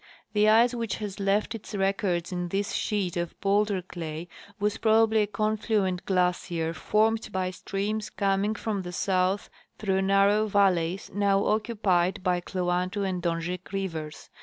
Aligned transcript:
The 0.33 0.49
ice 0.49 0.73
which 0.73 0.95
has 0.95 1.19
left 1.19 1.53
its 1.53 1.75
records 1.75 2.31
in 2.31 2.47
this 2.47 2.71
sheet 2.73 3.15
of 3.17 3.39
bowlder 3.39 3.83
clay 3.83 4.27
was 4.59 4.79
probably 4.79 5.21
a 5.21 5.27
confluent 5.27 6.05
glacier 6.07 6.73
formed 6.73 7.31
by 7.31 7.51
streams 7.51 8.09
coming 8.09 8.55
from 8.55 8.81
the 8.81 8.93
south 8.93 9.51
through 9.77 10.01
narrow 10.01 10.47
valleys 10.47 11.11
now 11.13 11.45
occupied 11.45 12.23
by 12.23 12.39
Kluantu 12.41 13.07
and 13.07 13.21
Donjek 13.21 13.71
rivers. 13.71 14.31